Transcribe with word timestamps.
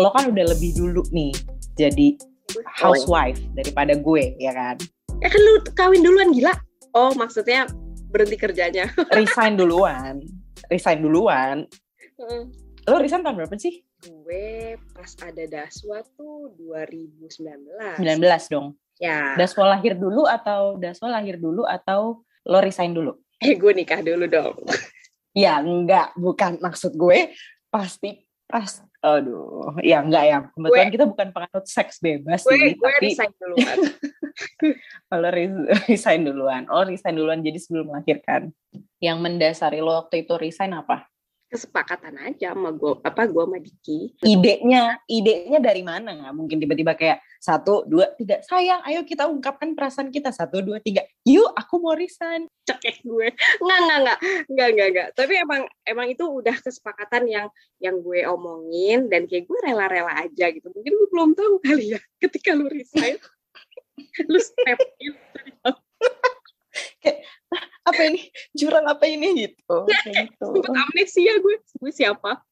lo 0.00 0.08
kan 0.16 0.32
udah 0.32 0.44
lebih 0.48 0.72
dulu 0.72 1.04
nih 1.12 1.28
jadi 1.76 2.16
housewife 2.80 3.38
daripada 3.52 3.92
gue 3.94 4.34
ya 4.40 4.56
kan? 4.56 4.80
Ya 5.20 5.28
kan 5.28 5.40
lu 5.44 5.60
kawin 5.76 6.00
duluan 6.00 6.32
gila. 6.32 6.56
Oh 6.96 7.12
maksudnya 7.12 7.68
berhenti 8.08 8.40
kerjanya. 8.40 8.88
Resign 9.18 9.60
duluan. 9.60 10.24
Resign 10.72 11.04
duluan. 11.04 11.68
Lo 12.88 12.96
resign 12.98 13.20
tahun 13.22 13.44
berapa 13.44 13.54
sih? 13.60 13.84
Gue 14.00 14.80
pas 14.96 15.12
ada 15.20 15.44
Daswa 15.44 16.00
tuh 16.16 16.56
2019 16.56 18.00
19 18.00 18.00
dong. 18.48 18.72
ya. 18.96 19.36
Daswa 19.36 19.76
lahir 19.76 19.94
dulu 20.00 20.24
atau 20.24 20.80
Daswa 20.80 21.12
lahir 21.12 21.36
dulu 21.36 21.68
atau 21.68 22.24
lo 22.48 22.58
resign 22.64 22.96
dulu? 22.96 23.20
Eh 23.36 23.54
gue 23.60 23.72
nikah 23.76 24.00
dulu 24.00 24.24
dong. 24.24 24.56
Ya 25.30 25.62
enggak. 25.62 26.10
Bukan 26.18 26.58
maksud 26.58 26.98
gue. 26.98 27.30
Pasti 27.70 28.26
pas 28.50 28.82
aduh 29.02 29.76
ya 29.82 30.00
enggak 30.04 30.24
ya. 30.28 30.38
Kebetulan 30.54 30.86
gue, 30.88 30.94
kita 30.94 31.04
bukan 31.10 31.28
penganut 31.34 31.66
seks 31.66 31.98
bebas 31.98 32.40
gue, 32.46 32.54
sih 32.54 32.72
gue 32.78 32.86
tapi 32.86 33.06
resign 33.10 33.32
duluan. 33.36 33.78
Kalau 35.10 35.28
resign 35.90 36.20
duluan. 36.22 36.62
Oh 36.70 36.86
resign 36.86 37.18
duluan. 37.18 37.42
Jadi 37.42 37.58
sebelum 37.58 37.90
melahirkan. 37.90 38.54
Yang 39.02 39.18
mendasari 39.18 39.82
lo 39.82 40.06
waktu 40.06 40.22
itu 40.28 40.38
resign 40.38 40.76
apa 40.78 41.09
kesepakatan 41.50 42.14
aja 42.22 42.54
sama 42.54 42.70
gue 42.70 43.02
apa 43.02 43.26
gue 43.26 43.42
sama 43.42 43.58
Diki. 43.58 44.14
Idenya 44.22 45.02
idenya 45.10 45.58
dari 45.58 45.82
mana? 45.82 46.14
Nggak 46.14 46.34
mungkin 46.38 46.56
tiba-tiba 46.62 46.94
kayak 46.94 47.18
satu 47.42 47.82
dua 47.90 48.14
tiga 48.14 48.38
sayang 48.46 48.86
ayo 48.86 49.02
kita 49.02 49.26
ungkapkan 49.26 49.74
perasaan 49.74 50.14
kita. 50.14 50.30
Satu 50.30 50.62
dua 50.62 50.78
tiga. 50.78 51.02
Yuk 51.26 51.50
aku 51.58 51.82
mau 51.82 51.98
resign. 51.98 52.46
Cekek 52.62 53.02
gue. 53.02 53.34
Nggak 53.58 53.78
nggak 53.82 53.98
nggak. 53.98 54.18
Nggak 54.46 54.68
nggak 54.78 54.88
nggak. 54.94 55.08
Tapi 55.18 55.34
emang 55.42 55.62
emang 55.82 56.06
itu 56.06 56.22
udah 56.22 56.54
kesepakatan 56.62 57.26
yang 57.26 57.46
yang 57.82 57.98
gue 57.98 58.22
omongin 58.30 59.10
dan 59.10 59.26
kayak 59.26 59.50
gue 59.50 59.58
rela-rela 59.66 60.22
aja 60.22 60.54
gitu. 60.54 60.70
Mungkin 60.70 60.92
gue 60.94 61.08
belum 61.10 61.30
tahu 61.34 61.58
kali 61.66 61.98
ya 61.98 62.00
ketika 62.22 62.54
lu 62.54 62.70
resign. 62.70 63.18
Lu 64.32 64.40
step 64.40 64.80
in. 65.02 65.12
Kayak 67.04 67.20
apa 67.84 68.00
ini? 68.06 68.20
Jurang 68.52 68.86
apa 68.86 69.04
ini? 69.08 69.48
Gitu. 69.48 69.76
Gitu. 69.88 70.46
amnesia 70.68 71.32
gue. 71.40 71.56
Gue 71.80 71.92
siapa? 71.92 72.44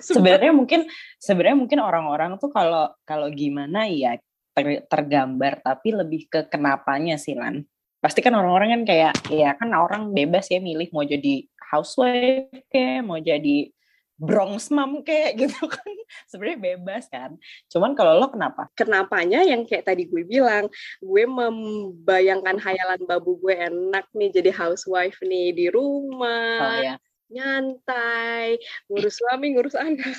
Sebenarnya 0.00 0.52
mungkin 0.54 0.86
sebenarnya 1.18 1.58
mungkin 1.58 1.78
orang-orang 1.82 2.38
tuh 2.38 2.48
kalau 2.52 2.88
kalau 3.04 3.28
gimana 3.28 3.90
ya 3.90 4.16
ter, 4.54 4.86
tergambar 4.86 5.60
tapi 5.60 5.92
lebih 5.92 6.30
ke 6.30 6.40
kenapanya 6.46 7.18
sih 7.18 7.34
lan. 7.34 7.66
Pasti 8.00 8.24
kan 8.24 8.32
orang-orang 8.32 8.80
kan 8.80 8.82
kayak 8.88 9.12
ya 9.28 9.52
kan 9.58 9.70
orang 9.76 10.16
bebas 10.16 10.48
ya 10.48 10.62
milih 10.62 10.88
mau 10.94 11.04
jadi 11.04 11.44
housewife 11.70 12.48
kayak 12.72 13.04
mau 13.04 13.20
jadi 13.20 13.70
Bronx 14.20 14.68
mom 14.68 15.00
kayak 15.00 15.34
gitu 15.40 15.64
kan. 15.64 15.92
Sebenarnya 16.28 16.76
bebas 16.76 17.08
kan. 17.08 17.40
Cuman 17.72 17.96
kalau 17.96 18.20
lo 18.20 18.28
kenapa? 18.28 18.68
Kenapanya 18.76 19.40
yang 19.40 19.64
kayak 19.64 19.88
tadi 19.88 20.04
gue 20.04 20.22
bilang 20.28 20.68
gue 21.00 21.24
membayangkan 21.24 22.60
hayalan 22.60 23.00
babu 23.08 23.40
gue 23.40 23.56
enak 23.56 24.04
nih 24.12 24.28
jadi 24.28 24.52
housewife 24.52 25.16
nih 25.24 25.56
di 25.56 25.66
rumah 25.72 26.60
oh, 26.60 26.72
iya. 26.84 26.94
nyantai 27.32 28.60
ngurus 28.92 29.16
suami 29.16 29.56
ngurus 29.56 29.74
anak. 29.74 30.14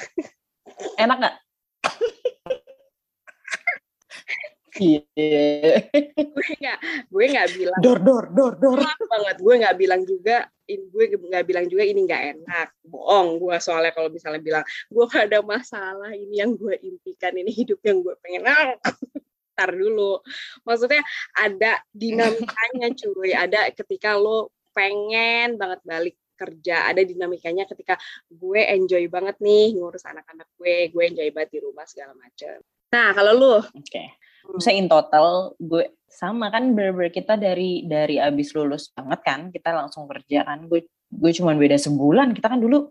Enak 0.97 1.17
nggak 1.21 1.35
Iya. 4.79 5.83
gue 6.15 6.47
nggak, 6.63 6.79
gue 7.11 7.25
nggak 7.27 7.49
bilang. 7.59 7.79
Dor 7.83 7.99
dor 7.99 8.25
dor 8.31 8.53
dor. 8.55 8.79
banget. 9.11 9.35
Gue 9.43 9.55
nggak 9.59 9.75
bilang 9.75 10.01
juga, 10.07 10.47
in, 10.71 10.87
gue 10.87 11.05
nggak 11.19 11.43
bilang 11.43 11.65
juga 11.67 11.83
ini 11.83 12.07
nggak 12.07 12.23
enak. 12.39 12.67
Bohong. 12.87 13.35
Gue 13.41 13.59
soalnya 13.59 13.91
kalau 13.91 14.07
misalnya 14.07 14.39
bilang, 14.39 14.63
gue 14.87 15.03
gak 15.11 15.27
ada 15.27 15.39
masalah. 15.43 16.15
Ini 16.15 16.47
yang 16.47 16.55
gue 16.55 16.79
impikan. 16.79 17.35
Ini 17.35 17.51
hidup 17.51 17.83
yang 17.83 17.99
gue 17.99 18.15
pengen. 18.23 18.47
Ntar 19.51 19.69
dulu. 19.75 20.23
Maksudnya 20.63 21.03
ada 21.35 21.83
dinamikanya 21.91 22.87
cuy. 22.95 23.35
Ada 23.35 23.75
ketika 23.75 24.15
lo 24.15 24.55
pengen 24.71 25.59
banget 25.59 25.83
balik 25.83 26.15
kerja 26.41 26.89
ada 26.89 27.05
dinamikanya 27.05 27.69
ketika 27.69 28.01
gue 28.25 28.65
enjoy 28.65 29.05
banget 29.13 29.37
nih 29.37 29.77
ngurus 29.77 30.09
anak-anak 30.09 30.49
gue 30.57 30.89
gue 30.89 31.03
enjoy 31.05 31.29
banget 31.29 31.49
di 31.53 31.59
rumah 31.61 31.85
segala 31.85 32.17
macam 32.17 32.57
nah 32.89 33.13
kalau 33.13 33.31
lu 33.37 33.53
oke 33.61 33.69
okay. 33.77 34.09
Misalnya 34.49 34.77
in 34.77 34.87
total 34.89 35.53
gue 35.61 35.85
sama 36.11 36.51
kan 36.51 36.75
berber 36.75 37.07
kita 37.13 37.39
dari 37.39 37.87
dari 37.87 38.19
abis 38.19 38.51
lulus 38.57 38.91
banget 38.91 39.19
kan 39.23 39.39
kita 39.53 39.71
langsung 39.71 40.09
kerja 40.09 40.43
kan. 40.43 40.65
Gue 40.65 40.89
gue 41.11 41.31
cuma 41.35 41.53
beda 41.53 41.77
sebulan. 41.77 42.33
Kita 42.33 42.47
kan 42.51 42.59
dulu 42.59 42.89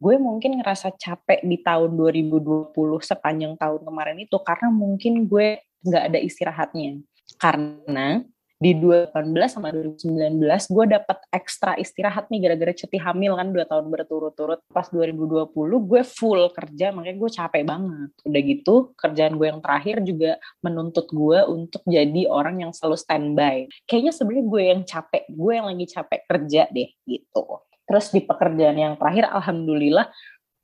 gue 0.00 0.14
mungkin 0.16 0.60
ngerasa 0.60 0.96
capek 0.96 1.44
di 1.44 1.60
tahun 1.60 1.92
2020 1.92 2.72
sepanjang 3.04 3.54
tahun 3.60 3.80
kemarin 3.84 4.18
itu 4.24 4.36
karena 4.40 4.68
mungkin 4.72 5.28
gue 5.28 5.60
nggak 5.84 6.04
ada 6.12 6.18
istirahatnya. 6.20 7.00
Karena 7.40 8.24
di 8.60 8.76
2018 8.76 9.56
sama 9.56 9.72
2019 9.72 10.36
gue 10.68 10.84
dapat 10.92 11.18
ekstra 11.32 11.80
istirahat 11.80 12.28
nih 12.28 12.44
gara-gara 12.44 12.76
cuti 12.76 13.00
hamil 13.00 13.32
kan 13.40 13.48
dua 13.56 13.64
tahun 13.64 13.88
berturut-turut. 13.88 14.60
Pas 14.68 14.84
2020 14.92 15.48
gue 15.64 16.02
full 16.04 16.52
kerja 16.52 16.92
makanya 16.92 17.16
gue 17.16 17.30
capek 17.32 17.62
banget. 17.64 18.10
Udah 18.28 18.40
gitu 18.44 18.74
kerjaan 19.00 19.40
gue 19.40 19.48
yang 19.48 19.64
terakhir 19.64 20.04
juga 20.04 20.36
menuntut 20.60 21.08
gue 21.08 21.40
untuk 21.48 21.80
jadi 21.88 22.28
orang 22.28 22.68
yang 22.68 22.72
selalu 22.76 23.00
standby. 23.00 23.56
Kayaknya 23.88 24.12
sebenarnya 24.12 24.44
gue 24.44 24.62
yang 24.62 24.80
capek 24.84 25.24
gue 25.32 25.52
yang 25.56 25.66
lagi 25.72 25.86
capek 25.88 26.20
kerja 26.28 26.62
deh 26.68 26.88
gitu. 27.08 27.44
Terus 27.88 28.06
di 28.12 28.20
pekerjaan 28.28 28.76
yang 28.76 28.94
terakhir 29.00 29.24
alhamdulillah 29.32 30.04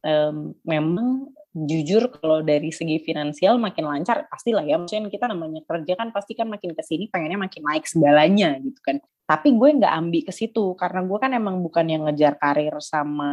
um, 0.04 0.52
memang 0.68 1.32
jujur 1.56 2.12
kalau 2.12 2.44
dari 2.44 2.68
segi 2.68 3.00
finansial 3.00 3.56
makin 3.56 3.88
lancar 3.88 4.28
pastilah 4.28 4.60
ya. 4.68 4.76
Maksudnya 4.76 5.08
kita 5.08 5.32
namanya 5.32 5.64
kerja 5.64 5.96
kan 5.96 6.12
pasti 6.12 6.36
kan 6.36 6.52
makin 6.52 6.76
ke 6.76 6.82
sini 6.84 7.08
pengennya 7.08 7.40
makin 7.40 7.64
naik 7.64 7.88
segalanya 7.88 8.60
gitu 8.60 8.76
kan. 8.84 9.00
Tapi 9.24 9.56
gue 9.56 9.68
nggak 9.80 9.94
ambil 9.96 10.22
ke 10.28 10.32
situ 10.36 10.76
karena 10.76 11.00
gue 11.02 11.18
kan 11.18 11.32
emang 11.32 11.64
bukan 11.64 11.88
yang 11.88 12.04
ngejar 12.04 12.36
karir 12.36 12.76
sama 12.84 13.32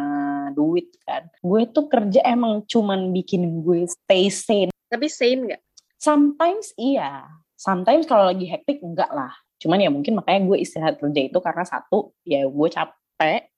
duit 0.56 0.96
kan. 1.04 1.28
Gue 1.44 1.68
tuh 1.68 1.92
kerja 1.92 2.24
emang 2.24 2.64
cuman 2.64 3.12
bikin 3.12 3.60
gue 3.60 3.84
stay 3.92 4.32
sane. 4.32 4.72
Tapi 4.88 5.12
sane 5.12 5.42
nggak? 5.52 5.62
Sometimes 6.00 6.72
iya. 6.80 7.28
Sometimes 7.60 8.08
kalau 8.08 8.32
lagi 8.32 8.48
hektik 8.48 8.80
enggak 8.80 9.12
lah. 9.12 9.36
Cuman 9.60 9.84
ya 9.84 9.92
mungkin 9.92 10.16
makanya 10.16 10.48
gue 10.48 10.58
istirahat 10.64 10.96
kerja 10.96 11.22
itu 11.28 11.40
karena 11.44 11.64
satu 11.68 12.16
ya 12.24 12.48
gue 12.48 12.68
capek 12.72 13.52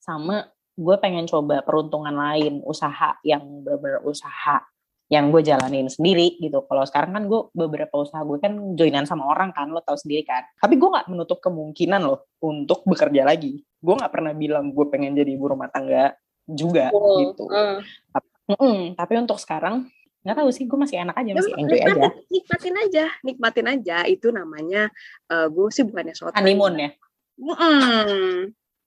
sama 0.00 0.48
gue 0.80 0.96
pengen 0.96 1.28
coba 1.28 1.60
peruntungan 1.60 2.16
lain 2.16 2.64
usaha 2.64 3.20
yang 3.20 3.44
bener 3.60 4.00
usaha 4.08 4.64
yang 5.10 5.34
gue 5.34 5.42
jalanin 5.42 5.90
sendiri 5.90 6.38
gitu. 6.38 6.62
Kalau 6.70 6.86
sekarang 6.86 7.10
kan 7.18 7.24
gue 7.26 7.50
beberapa 7.50 7.98
usaha 7.98 8.22
gue 8.22 8.38
kan 8.38 8.78
joinan 8.78 9.04
sama 9.10 9.26
orang 9.26 9.50
kan, 9.50 9.66
lo 9.68 9.82
tau 9.82 9.98
sendiri 9.98 10.22
kan. 10.22 10.46
Tapi 10.62 10.78
gue 10.78 10.86
nggak 10.86 11.10
menutup 11.10 11.42
kemungkinan 11.42 12.00
loh 12.06 12.30
untuk 12.38 12.86
bekerja 12.86 13.26
lagi. 13.26 13.58
Gue 13.82 13.94
nggak 13.98 14.12
pernah 14.14 14.32
bilang 14.32 14.70
gue 14.70 14.86
pengen 14.86 15.18
jadi 15.18 15.34
ibu 15.34 15.50
rumah 15.50 15.66
tangga 15.66 16.14
juga 16.46 16.94
oh, 16.94 17.26
gitu. 17.26 17.44
Uh. 17.50 17.82
Tapi, 18.14 18.28
mm 18.54 18.56
-mm, 18.56 18.78
tapi 18.94 19.12
untuk 19.18 19.38
sekarang 19.42 19.90
nggak 20.22 20.36
tahu 20.36 20.50
sih, 20.54 20.64
gue 20.70 20.78
masih 20.78 20.96
enak 21.02 21.16
aja, 21.18 21.30
masih 21.32 21.54
enjoy 21.58 21.78
nikmatin, 21.80 21.98
aja. 21.98 22.08
Nikmatin 22.30 22.74
aja, 22.78 23.04
nikmatin 23.26 23.66
aja. 23.66 23.98
Itu 24.06 24.28
namanya 24.30 24.94
uh, 25.26 25.50
gue 25.50 25.74
sih 25.74 25.82
bukannya 25.82 26.14
suatu 26.14 26.38
honeymoon 26.38 26.74
ya. 26.78 26.90
Mm 27.34 27.56
-mm, 27.58 28.30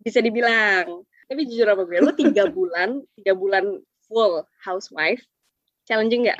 bisa 0.08 0.24
dibilang 0.24 1.04
tapi 1.30 1.48
jujur 1.48 1.68
apa 1.68 1.84
gue, 1.88 2.00
lu 2.04 2.14
tiga 2.16 2.48
bulan, 2.50 3.04
tiga 3.20 3.34
bulan 3.34 3.80
full 4.08 4.44
housewife, 4.64 5.24
challenging 5.88 6.28
nggak? 6.28 6.40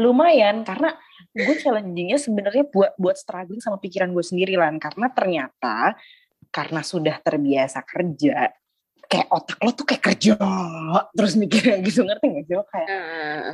Lumayan, 0.00 0.64
karena 0.64 0.96
gue 1.36 1.54
challengingnya 1.60 2.16
sebenarnya 2.16 2.64
buat 2.72 2.96
buat 2.96 3.16
struggling 3.16 3.60
sama 3.60 3.76
pikiran 3.76 4.12
gue 4.12 4.24
sendiri 4.24 4.56
lah, 4.56 4.72
karena 4.80 5.12
ternyata 5.12 5.96
karena 6.52 6.80
sudah 6.84 7.16
terbiasa 7.20 7.84
kerja, 7.84 8.52
kayak 9.12 9.28
otak 9.28 9.58
lo 9.60 9.70
tuh 9.76 9.84
kayak 9.84 10.04
kerja 10.08 10.34
terus 11.12 11.36
mikirnya 11.36 11.84
gitu 11.84 12.00
ngerti 12.00 12.26
gak 12.32 12.44
sih 12.48 12.54
lo 12.56 12.64
kayak 12.64 12.88
uh. 12.88 13.52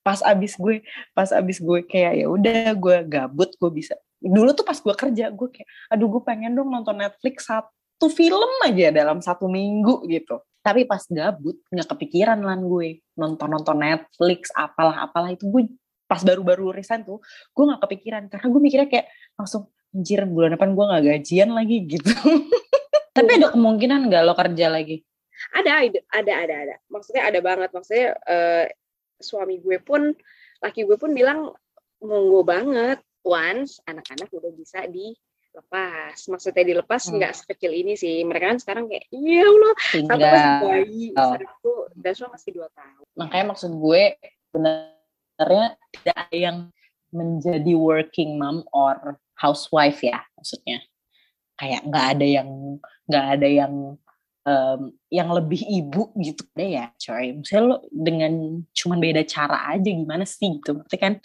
pas 0.00 0.20
abis 0.24 0.56
gue 0.56 0.80
pas 1.12 1.28
abis 1.36 1.60
gue 1.60 1.84
kayak 1.84 2.24
ya 2.24 2.26
udah 2.32 2.72
gue 2.72 2.96
gabut 3.04 3.52
gue 3.60 3.70
bisa 3.76 3.92
dulu 4.16 4.56
tuh 4.56 4.64
pas 4.64 4.78
gue 4.80 4.94
kerja 4.96 5.28
gue 5.28 5.48
kayak 5.52 5.68
aduh 5.92 6.08
gue 6.08 6.22
pengen 6.24 6.56
dong 6.56 6.72
nonton 6.72 6.96
Netflix 6.96 7.44
satu 7.44 7.68
satu 7.96 8.12
film 8.12 8.52
aja 8.60 8.92
dalam 8.92 9.24
satu 9.24 9.48
minggu 9.48 10.04
gitu. 10.12 10.44
Tapi 10.60 10.84
pas 10.84 11.00
gabut 11.08 11.56
nggak 11.72 11.88
kepikiran 11.96 12.44
lah 12.44 12.60
gue 12.60 13.00
nonton-nonton 13.16 13.80
Netflix 13.80 14.52
apalah 14.52 15.08
apalah 15.08 15.32
itu 15.32 15.48
gue 15.48 15.72
pas 16.04 16.20
baru-baru 16.20 16.76
resign 16.76 17.08
tuh 17.08 17.24
gue 17.56 17.64
nggak 17.64 17.82
kepikiran 17.82 18.22
karena 18.28 18.46
gue 18.52 18.60
mikirnya 18.60 18.88
kayak 18.92 19.06
langsung 19.40 19.72
anjir 19.96 20.28
bulan 20.28 20.54
depan 20.54 20.76
gue 20.76 20.84
nggak 20.84 21.04
gajian 21.08 21.50
lagi 21.56 21.76
gitu. 21.96 22.12
Tapi 23.16 23.30
ada 23.40 23.48
kemungkinan 23.48 24.12
nggak 24.12 24.22
lo 24.28 24.36
kerja 24.36 24.68
lagi? 24.68 25.00
Ada, 25.56 25.88
ada, 26.12 26.32
ada, 26.36 26.54
ada. 26.68 26.76
Maksudnya 26.92 27.32
ada 27.32 27.40
banget. 27.40 27.72
Maksudnya 27.72 28.12
uh, 28.28 28.64
suami 29.16 29.56
gue 29.64 29.80
pun, 29.80 30.12
laki 30.60 30.84
gue 30.84 31.00
pun 31.00 31.16
bilang 31.16 31.48
monggo 32.04 32.44
banget 32.44 33.00
once 33.24 33.80
anak-anak 33.88 34.28
udah 34.28 34.52
bisa 34.52 34.84
di 34.84 35.16
lepas. 35.56 36.16
Maksudnya 36.28 36.64
dilepas 36.64 37.02
hmm. 37.08 37.14
nggak 37.16 37.32
sekecil 37.32 37.72
ini 37.72 37.96
sih. 37.96 38.20
Mereka 38.22 38.44
kan 38.52 38.58
sekarang 38.60 38.84
kayak 38.92 39.08
iya 39.10 39.46
loh 39.48 39.74
satu 39.80 40.04
masih 40.12 40.52
bayi. 40.60 41.04
Oh. 41.16 41.32
satu 41.32 41.72
dan 41.96 42.14
masih 42.30 42.50
dua 42.52 42.68
tahun. 42.76 43.04
Makanya 43.16 43.46
maksud 43.56 43.70
gue 43.72 44.02
benernya 44.52 45.66
tidak 45.96 46.16
ada 46.28 46.36
yang 46.36 46.58
menjadi 47.10 47.72
working 47.72 48.36
mom 48.36 48.66
or 48.76 49.16
housewife 49.40 50.04
ya 50.04 50.20
maksudnya. 50.36 50.84
Kayak 51.56 51.88
nggak 51.88 52.06
ada 52.16 52.26
yang 52.26 52.50
nggak 53.08 53.26
ada 53.40 53.48
yang 53.48 53.74
um, 54.46 54.80
yang 55.08 55.28
lebih 55.32 55.60
ibu 55.64 56.12
gitu 56.20 56.44
deh 56.52 56.78
ya 56.78 56.92
coy. 57.00 57.32
Misalnya 57.32 57.64
lo 57.64 57.76
dengan 57.90 58.62
cuman 58.70 58.98
beda 59.02 59.22
cara 59.24 59.72
aja 59.74 59.90
gimana 59.90 60.28
sih 60.28 60.60
gitu. 60.60 60.76
Berarti 60.78 60.96
kan 61.00 61.16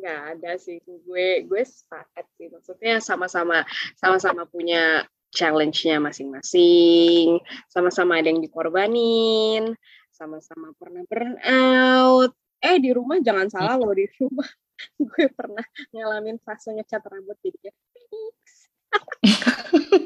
nggak 0.00 0.20
ada 0.38 0.58
sih 0.58 0.78
gue 0.82 1.46
gue 1.46 1.62
sepakat 1.62 2.26
sih. 2.38 2.46
Maksudnya 2.50 2.98
sama-sama 2.98 3.62
sama-sama 3.98 4.44
punya 4.48 5.06
challenge-nya 5.34 5.98
masing-masing. 5.98 7.42
Sama-sama 7.70 8.18
ada 8.22 8.30
yang 8.30 8.42
dikorbanin. 8.42 9.74
Sama-sama 10.14 10.70
pernah 10.78 11.02
burn 11.10 11.36
out 11.42 12.32
eh 12.64 12.80
di 12.80 12.90
rumah 12.96 13.20
jangan 13.20 13.52
salah 13.52 13.76
loh 13.76 13.92
di 13.92 14.08
rumah. 14.16 14.48
Gue 14.98 15.30
pernah 15.30 15.62
ngalamin 15.94 16.40
fase 16.42 16.74
ngecat 16.74 17.04
rambut 17.06 17.38
jadi 17.44 17.70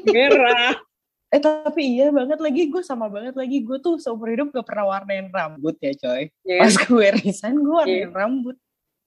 merah 0.09 0.75
Eh 1.29 1.37
tapi 1.37 2.01
iya 2.01 2.09
banget 2.09 2.41
lagi 2.41 2.73
gue 2.73 2.81
sama 2.81 3.05
banget 3.05 3.37
lagi. 3.37 3.61
Gue 3.61 3.77
tuh 3.77 4.01
seumur 4.01 4.33
hidup 4.33 4.49
gak 4.49 4.65
pernah 4.65 4.89
warnain 4.89 5.29
rambut 5.29 5.77
ya 5.77 5.93
coy. 5.93 6.33
Yeah. 6.41 6.65
Pas 6.65 6.73
gue 6.73 7.07
resign 7.21 7.61
gue 7.61 7.69
warnain 7.69 8.09
yeah. 8.09 8.17
rambut 8.17 8.57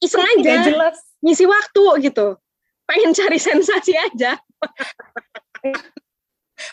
iseng 0.03 0.27
aja 0.27 0.53
Gak 0.59 0.67
jelas 0.75 0.97
ngisi 1.23 1.45
waktu 1.47 2.11
gitu 2.11 2.37
pengen 2.85 3.15
cari 3.15 3.39
sensasi 3.49 3.95
aja 3.95 4.37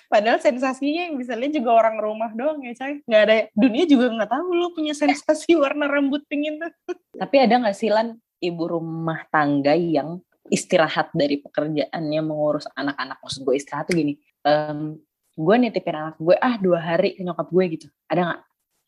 Padahal 0.10 0.38
sensasinya 0.38 1.10
yang 1.10 1.16
bisa 1.18 1.34
lihat 1.34 1.54
juga 1.58 1.74
orang 1.74 1.98
rumah 1.98 2.30
doang 2.34 2.62
ya, 2.62 2.78
coy. 2.78 3.02
Nggak 3.10 3.22
ada, 3.26 3.36
dunia 3.58 3.84
juga 3.90 4.06
nggak 4.14 4.30
tahu 4.30 4.48
lo 4.54 4.68
punya 4.78 4.94
sensasi 4.94 5.58
warna 5.58 5.90
rambut 5.90 6.22
pingin 6.30 6.62
tuh. 6.62 6.74
Tapi 7.22 7.36
ada 7.42 7.58
nggak 7.58 7.78
sih, 7.78 7.90
Lan, 7.90 8.14
ibu 8.38 8.64
rumah 8.70 9.26
tangga 9.34 9.74
yang 9.74 10.22
istirahat 10.50 11.14
dari 11.14 11.42
pekerjaannya 11.42 12.22
mengurus 12.22 12.70
anak-anak? 12.78 13.18
Maksud 13.22 13.42
gue 13.46 13.56
istirahat 13.58 13.90
tuh 13.90 13.98
gini, 13.98 14.14
um, 14.46 14.98
gue 15.34 15.56
nitipin 15.58 15.98
anak 15.98 16.18
gue, 16.22 16.36
ah 16.38 16.56
dua 16.62 16.80
hari 16.82 17.18
ke 17.18 17.22
nyokap 17.26 17.50
gue 17.50 17.66
gitu. 17.74 17.88
Ada 18.10 18.22
nggak? 18.22 18.42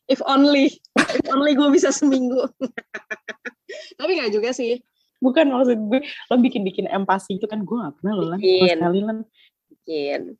If 0.09 0.19
only, 0.25 0.73
if 0.97 1.25
only 1.29 1.53
gue 1.53 1.69
bisa 1.69 1.93
seminggu. 1.93 2.49
Tapi 3.99 4.11
nggak 4.17 4.31
juga 4.33 4.49
sih. 4.55 4.81
Bukan 5.21 5.53
maksud 5.53 5.77
gue, 5.77 6.01
lo 6.01 6.35
bikin-bikin 6.41 6.89
empati 6.89 7.37
itu 7.37 7.45
kan 7.45 7.61
gue 7.61 7.77
gak 7.77 8.01
pernah 8.01 8.13
lo 8.17 8.25
lah. 8.33 8.39
Sekali 8.41 8.99
lah. 9.05 9.21
Bikin. 9.69 10.33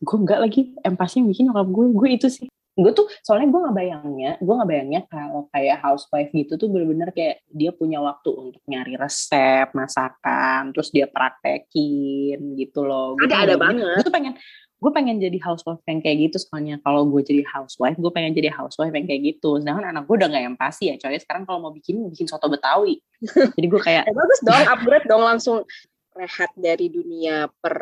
Gue 0.00 0.16
enggak 0.22 0.40
lagi 0.40 0.60
empati 0.86 1.18
yang 1.18 1.28
bikin 1.34 1.44
nyokap 1.50 1.66
gue. 1.66 1.86
Gue 1.90 2.08
itu 2.14 2.28
sih. 2.30 2.46
Gue 2.78 2.94
tuh 2.94 3.10
soalnya 3.26 3.50
gue 3.50 3.60
gak 3.66 3.76
bayangnya, 3.76 4.30
gue 4.38 4.54
gak 4.54 4.70
bayangnya 4.70 5.00
kalau 5.10 5.50
kayak 5.50 5.82
housewife 5.82 6.30
gitu 6.30 6.54
tuh 6.54 6.70
bener-bener 6.70 7.10
kayak 7.10 7.42
dia 7.50 7.74
punya 7.74 7.98
waktu 7.98 8.30
untuk 8.30 8.62
nyari 8.70 8.94
resep, 8.94 9.74
masakan, 9.74 10.70
terus 10.70 10.94
dia 10.94 11.10
praktekin 11.10 12.54
gitu 12.54 12.86
loh. 12.86 13.18
Ada, 13.18 13.50
ada 13.50 13.54
banget. 13.58 13.98
Gue 13.98 14.06
tuh 14.06 14.14
pengen, 14.14 14.38
gue 14.80 14.90
pengen 14.96 15.20
jadi 15.20 15.36
housewife 15.44 15.84
yang 15.84 16.00
kayak 16.00 16.16
gitu 16.28 16.40
soalnya. 16.40 16.80
Kalau 16.80 17.04
gue 17.04 17.20
jadi 17.20 17.44
housewife 17.44 18.00
gue 18.00 18.12
pengen 18.16 18.32
jadi 18.32 18.48
housewife 18.48 18.96
yang 18.96 19.04
kayak 19.04 19.22
gitu. 19.36 19.60
Sedangkan 19.60 19.92
anak 19.92 20.08
gue 20.08 20.16
udah 20.16 20.28
gak 20.32 20.56
empati 20.56 20.84
ya 20.88 20.94
coy. 20.96 21.20
Sekarang 21.20 21.44
kalau 21.44 21.60
mau 21.68 21.72
bikin 21.72 22.00
bikin 22.08 22.24
soto 22.24 22.48
betawi. 22.48 22.96
Jadi 23.56 23.66
gue 23.68 23.80
kayak 23.84 24.08
eh, 24.08 24.16
bagus 24.16 24.40
dong 24.40 24.64
upgrade 24.64 25.04
dong 25.04 25.20
langsung 25.20 25.68
rehat 26.16 26.48
dari 26.56 26.88
dunia 26.88 27.52
per 27.60 27.76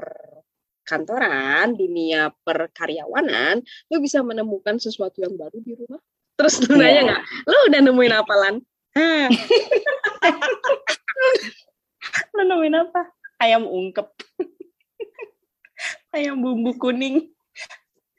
kantoran 0.82 1.78
dunia 1.78 2.32
per 2.42 2.72
karyawanan 2.72 3.60
lo 3.92 3.96
bisa 4.00 4.24
menemukan 4.24 4.82
sesuatu 4.82 5.22
yang 5.22 5.38
baru 5.38 5.62
di 5.62 5.78
rumah. 5.78 6.02
Terus 6.34 6.58
lu 6.66 6.74
yeah. 6.74 6.82
nanya 6.82 7.02
nggak? 7.06 7.22
Lo 7.46 7.56
udah 7.70 7.80
nemuin 7.86 8.14
apa 8.18 8.34
lan? 8.34 8.54
Lo 12.34 12.42
nemuin 12.50 12.74
apa? 12.74 13.02
Ayam 13.38 13.70
ungkep 13.70 14.10
ayam 16.14 16.40
bumbu 16.40 16.72
kuning 16.81 17.28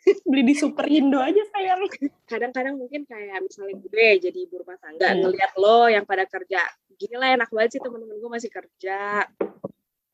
beli 0.30 0.44
di 0.46 0.56
Super 0.58 0.88
Indo 0.90 1.20
aja 1.22 1.42
sayang. 1.54 1.86
Kadang-kadang 2.26 2.76
mungkin 2.78 3.06
kayak 3.06 3.46
misalnya 3.46 3.76
gue 3.78 4.08
jadi 4.30 4.40
ibu 4.46 4.62
rumah 4.62 4.78
tangga 4.82 5.14
hmm. 5.14 5.20
ngeliat 5.22 5.52
lo 5.60 5.86
yang 5.90 6.06
pada 6.06 6.26
kerja, 6.26 6.66
gini 6.98 7.16
lah 7.18 7.36
enak 7.38 7.50
banget 7.54 7.78
sih 7.78 7.82
temen-temen 7.82 8.18
gue 8.18 8.32
masih 8.32 8.52
kerja, 8.52 9.26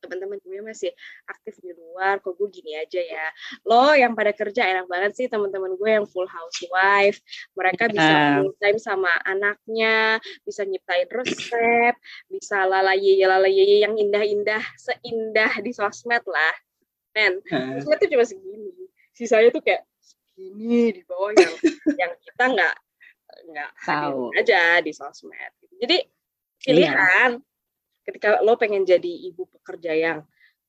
teman-teman 0.06 0.38
gue 0.44 0.62
masih 0.62 0.92
aktif 1.26 1.58
di 1.64 1.72
luar, 1.74 2.22
kok 2.22 2.38
gue 2.38 2.50
gini 2.52 2.78
aja 2.78 3.02
ya. 3.02 3.28
Lo 3.66 3.96
yang 3.96 4.14
pada 4.14 4.36
kerja 4.36 4.68
enak 4.68 4.86
banget 4.86 5.12
sih 5.18 5.28
teman-teman 5.32 5.74
gue 5.80 5.90
yang 5.90 6.06
full 6.06 6.28
housewife, 6.28 7.20
mereka 7.58 7.88
bisa 7.90 8.12
uh. 8.12 8.32
full 8.44 8.54
time 8.60 8.80
sama 8.82 9.12
anaknya, 9.24 10.20
bisa 10.44 10.68
nyiptain 10.68 11.08
resep, 11.10 11.96
bisa 12.28 12.68
lalaye 12.68 13.16
lalaye 13.24 13.82
yang 13.82 13.96
indah-indah, 13.96 14.62
seindah 14.76 15.62
di 15.64 15.72
sosmed 15.72 16.26
lah 16.28 16.56
men 17.16 17.40
sosmed 17.48 17.98
tuh 17.98 18.10
cuma 18.12 18.26
segini. 18.28 18.72
Sisanya 19.16 19.50
tuh 19.50 19.64
kayak 19.64 19.88
segini 20.04 20.92
di 20.92 21.02
bawah 21.08 21.32
yang 21.32 21.54
yang 22.02 22.12
kita 22.20 22.44
nggak 22.52 22.76
nggak 23.56 23.72
tahu. 23.88 24.36
aja 24.36 24.84
di 24.84 24.92
sosmed. 24.92 25.52
Jadi 25.80 25.98
pilihan. 26.62 27.40
Iya. 27.40 27.44
ketika 28.06 28.38
lo 28.46 28.54
pengen 28.54 28.86
jadi 28.86 29.34
ibu 29.34 29.50
pekerja 29.50 29.98
yang 29.98 30.22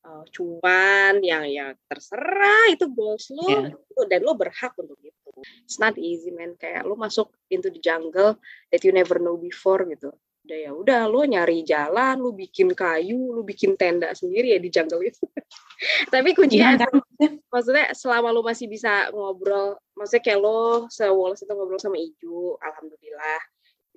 uh, 0.08 0.24
cuan 0.32 1.20
yang 1.20 1.44
yang 1.44 1.76
terserah 1.84 2.72
itu 2.72 2.88
bos 2.88 3.28
lo. 3.28 3.44
Yeah. 3.44 4.08
dan 4.08 4.24
lo 4.24 4.32
berhak 4.32 4.72
untuk 4.80 4.96
itu. 5.04 5.30
It's 5.68 5.76
not 5.76 6.00
easy 6.00 6.32
man. 6.32 6.56
Kayak 6.56 6.88
lo 6.88 6.96
masuk 6.96 7.28
into 7.52 7.68
the 7.68 7.76
jungle 7.76 8.40
that 8.72 8.80
you 8.88 8.92
never 8.94 9.20
know 9.20 9.36
before 9.36 9.84
gitu 9.84 10.16
udah 10.46 10.58
ya 10.62 10.70
udah 10.70 11.00
lo 11.10 11.26
nyari 11.26 11.66
jalan 11.66 12.22
lo 12.22 12.30
bikin 12.30 12.70
kayu 12.70 13.34
lo 13.34 13.42
bikin 13.42 13.74
tenda 13.74 14.14
sendiri 14.14 14.54
ya 14.54 14.58
di 14.62 14.70
jungle 14.70 15.02
itu. 15.02 15.26
Tapi 16.14 16.32
kuncinya 16.38 16.78
ya, 16.78 16.86
kan? 16.86 17.02
maksudnya 17.50 17.90
selama 17.92 18.30
lo 18.30 18.46
masih 18.46 18.70
bisa 18.70 19.10
ngobrol 19.10 19.74
maksudnya 19.98 20.22
kayak 20.22 20.40
lo 20.40 20.86
sewoles 20.86 21.42
itu 21.42 21.50
ngobrol 21.50 21.82
sama 21.82 21.98
Iju 21.98 22.54
alhamdulillah. 22.62 23.42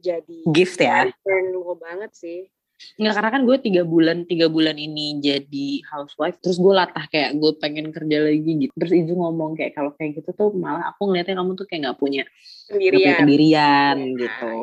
Jadi 0.01 0.49
gift 0.49 0.81
ya? 0.81 1.05
lo 1.53 1.77
banget 1.77 2.11
sih 2.17 2.49
Nggak, 2.99 3.13
karena 3.15 3.29
kan 3.31 3.41
gue 3.43 3.57
tiga 3.59 3.83
bulan 3.83 4.23
tiga 4.23 4.47
bulan 4.47 4.79
ini 4.79 5.19
jadi 5.19 5.83
housewife 5.87 6.39
terus 6.39 6.55
gue 6.59 6.73
latah 6.73 7.05
kayak 7.11 7.35
gue 7.35 7.51
pengen 7.59 7.91
kerja 7.91 8.17
lagi 8.23 8.51
gitu. 8.67 8.73
Terus 8.75 8.93
Iju 8.95 9.13
ngomong 9.19 9.59
kayak 9.59 9.75
kalau 9.75 9.91
kayak 9.95 10.19
gitu 10.19 10.31
tuh 10.31 10.49
malah 10.55 10.91
aku 10.95 11.11
ngeliatnya 11.11 11.35
kamu 11.39 11.51
tuh 11.59 11.67
kayak 11.67 11.81
nggak 11.87 11.99
punya 11.99 12.23
pendirian, 12.71 13.17
pendirian 13.19 13.97
ya, 13.99 14.15
gitu. 14.23 14.55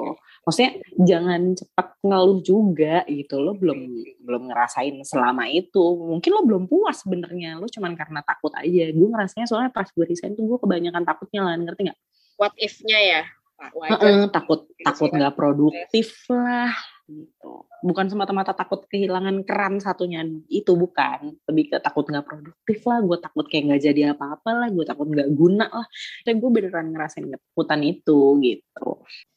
Maksudnya 0.47 0.73
jangan 1.03 1.41
cepat 1.59 1.89
ngeluh 2.07 2.41
juga 2.41 2.97
gitu 3.11 3.37
lo 3.43 3.53
belum 3.59 3.81
belum 4.25 4.43
ngerasain 4.49 4.97
selama 5.05 5.51
itu. 5.53 5.83
Mungkin 5.83 6.31
lo 6.33 6.43
belum 6.47 6.65
puas 6.73 7.05
sebenarnya 7.05 7.61
lo 7.61 7.69
cuman 7.69 7.93
karena 7.99 8.25
takut 8.25 8.53
aja. 8.57 8.85
Gue 8.97 9.09
ngerasanya 9.13 9.45
soalnya 9.45 9.71
pas 9.75 9.93
gue 9.93 10.05
resign 10.09 10.33
tuh 10.33 10.49
gue 10.49 10.59
kebanyakan 10.61 11.05
takutnya 11.05 11.41
lah 11.45 11.53
ngerti 11.61 11.93
nggak? 11.93 11.99
What 12.41 12.57
if-nya 12.57 13.01
ya? 13.01 13.23
Wajar. 13.57 14.29
takut 14.29 14.69
takut 14.85 15.09
nggak 15.09 15.33
produktif 15.33 16.29
lah 16.29 16.77
gitu. 17.07 17.67
Bukan 17.87 18.11
semata-mata 18.11 18.51
takut 18.53 18.83
kehilangan 18.91 19.47
keran 19.47 19.79
satunya 19.79 20.27
itu 20.51 20.75
bukan. 20.75 21.39
Lebih 21.47 21.65
ke 21.73 21.77
takut 21.79 22.07
nggak 22.07 22.27
produktif 22.27 22.79
lah 22.85 22.99
gue 23.03 23.19
takut 23.23 23.47
kayak 23.47 23.65
nggak 23.73 23.83
jadi 23.83 24.01
apa-apa 24.13 24.51
lah 24.51 24.69
gue 24.71 24.85
takut 24.85 25.07
nggak 25.07 25.31
guna 25.33 25.67
lah. 25.71 25.87
Dan 26.27 26.43
gue 26.43 26.51
beneran 26.51 26.91
ngerasain 26.91 27.27
ketakutan 27.31 27.81
itu 27.87 28.19
gitu. 28.43 28.89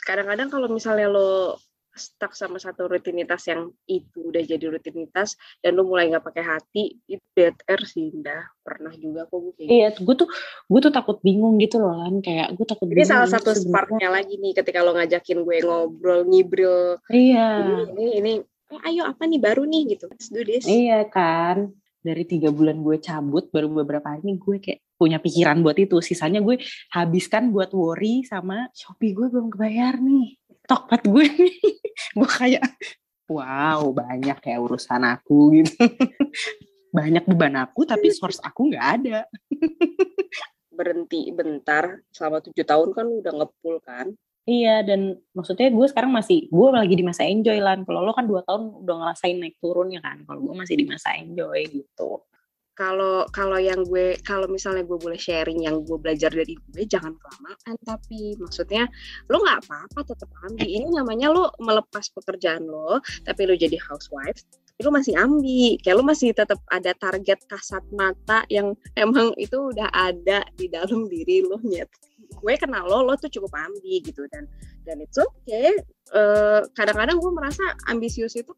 Kadang-kadang 0.02 0.50
kalau 0.50 0.68
misalnya 0.68 1.08
lo 1.10 1.62
stuck 2.00 2.34
sama 2.34 2.58
satu 2.58 2.88
rutinitas 2.88 3.46
yang 3.52 3.70
itu 3.86 4.32
udah 4.32 4.42
jadi 4.42 4.72
rutinitas 4.72 5.36
dan 5.60 5.76
lu 5.76 5.84
mulai 5.84 6.08
nggak 6.08 6.24
pakai 6.24 6.44
hati 6.48 6.98
itu 7.06 7.24
dead 7.36 7.56
air 7.68 7.82
sih 7.84 8.10
indah. 8.10 8.48
Pernah 8.64 8.96
juga 8.96 9.28
kok 9.28 9.38
gue 9.38 9.54
kayak 9.60 9.70
iya 9.70 9.88
gitu. 9.92 10.08
gue 10.08 10.16
tuh 10.26 10.30
gue 10.72 10.80
tuh 10.80 10.94
takut 10.94 11.18
bingung 11.20 11.60
gitu 11.60 11.82
loh 11.82 12.00
kan 12.00 12.16
kayak 12.24 12.48
gue 12.56 12.66
takut 12.66 12.86
ini 12.88 13.04
salah 13.04 13.28
satu 13.28 13.52
sparknya 13.52 14.10
lagi 14.14 14.40
nih 14.40 14.54
ketika 14.56 14.80
lo 14.86 14.96
ngajakin 14.96 15.44
gue 15.44 15.58
ngobrol 15.66 16.24
ngibril 16.26 17.02
iya. 17.12 17.50
Ini 17.60 17.74
ini, 17.94 18.06
ini 18.22 18.34
eh, 18.70 18.82
ayo 18.94 19.04
apa 19.10 19.26
nih 19.26 19.42
baru 19.42 19.66
nih 19.66 19.98
gitu. 19.98 20.06
Let's 20.10 20.30
do 20.30 20.42
this. 20.46 20.66
Iya 20.70 21.10
kan? 21.10 21.74
Dari 22.00 22.24
tiga 22.24 22.54
bulan 22.54 22.80
gue 22.80 22.96
cabut 23.04 23.52
baru 23.52 23.68
beberapa 23.84 24.16
hari 24.16 24.24
ini 24.24 24.40
gue 24.40 24.58
kayak 24.64 24.80
punya 24.96 25.18
pikiran 25.20 25.60
buat 25.60 25.76
itu. 25.76 26.00
Sisanya 26.00 26.40
gue 26.40 26.62
habiskan 26.96 27.52
buat 27.52 27.76
worry 27.76 28.24
sama 28.24 28.72
shopee 28.72 29.12
gue 29.12 29.28
belum 29.28 29.52
kebayar 29.52 30.00
nih. 30.00 30.40
Tokped 30.70 31.04
gue 31.10 31.26
nih 31.28 31.69
gue 32.18 32.30
kayak 32.30 32.64
wow 33.30 33.94
banyak 33.94 34.40
ya 34.42 34.58
urusan 34.58 35.04
aku 35.06 35.62
gitu 35.62 35.76
banyak 36.98 37.24
beban 37.30 37.56
aku 37.62 37.86
tapi 37.86 38.10
source 38.10 38.42
aku 38.42 38.74
nggak 38.74 38.86
ada 39.02 39.20
berhenti 40.74 41.30
bentar 41.30 42.02
selama 42.10 42.42
tujuh 42.42 42.66
tahun 42.66 42.90
kan 42.96 43.08
udah 43.08 43.34
ngepul 43.36 43.78
kan 43.84 44.16
Iya 44.50 44.82
dan 44.82 45.22
maksudnya 45.38 45.70
gue 45.70 45.86
sekarang 45.86 46.10
masih 46.10 46.50
gue 46.50 46.68
lagi 46.74 46.98
di 46.98 47.06
masa 47.06 47.22
enjoy 47.22 47.62
lah. 47.62 47.78
Kalau 47.86 48.02
lo 48.02 48.18
kan 48.18 48.26
dua 48.26 48.42
tahun 48.42 48.82
udah 48.82 48.96
ngerasain 49.06 49.38
naik 49.38 49.62
turunnya 49.62 50.02
kan. 50.02 50.26
Kalau 50.26 50.42
gue 50.42 50.56
masih 50.58 50.74
di 50.74 50.90
masa 50.90 51.14
enjoy 51.22 51.70
gitu. 51.70 52.26
Kalau 52.80 53.28
kalau 53.36 53.60
yang 53.60 53.84
gue 53.84 54.16
kalau 54.24 54.48
misalnya 54.48 54.88
gue 54.88 54.96
boleh 54.96 55.20
sharing 55.20 55.68
yang 55.68 55.84
gue 55.84 56.00
belajar 56.00 56.32
dari 56.32 56.56
gue 56.56 56.84
jangan 56.88 57.12
kelamaan. 57.20 57.76
Tapi 57.84 58.40
maksudnya 58.40 58.88
lo 59.28 59.44
nggak 59.44 59.68
apa-apa 59.68 60.00
tetap 60.08 60.32
ambil. 60.48 60.64
Ini 60.64 60.88
namanya 60.88 61.28
lo 61.28 61.52
melepas 61.60 62.08
pekerjaan 62.16 62.64
lo 62.64 63.04
tapi 63.28 63.52
lo 63.52 63.60
jadi 63.60 63.76
housewife 63.84 64.40
tapi 64.48 64.80
lo 64.88 64.96
masih 64.96 65.20
ambil. 65.20 65.76
Kayak 65.84 65.96
lo 66.00 66.04
masih 66.08 66.30
tetap 66.32 66.60
ada 66.72 66.96
target 66.96 67.44
kasat 67.52 67.84
mata 67.92 68.48
yang 68.48 68.72
emang 68.96 69.36
itu 69.36 69.76
udah 69.76 69.92
ada 69.92 70.48
di 70.56 70.72
dalam 70.72 71.04
diri 71.12 71.44
lo 71.44 71.60
nyet. 71.60 71.92
Gue 72.40 72.56
kenal 72.56 72.88
lo 72.88 73.04
lo 73.04 73.20
tuh 73.20 73.28
cukup 73.28 73.60
ambil 73.60 74.00
gitu. 74.00 74.24
Dan 74.32 74.48
dan 74.88 75.04
itu 75.04 75.28
okay. 75.44 75.76
uh, 76.16 76.64
kadang-kadang 76.80 77.20
gue 77.20 77.32
merasa 77.36 77.76
ambisius 77.92 78.40
itu 78.40 78.56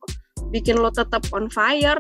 bikin 0.54 0.78
lo 0.78 0.94
tetap 0.94 1.26
on 1.34 1.50
fire 1.50 1.98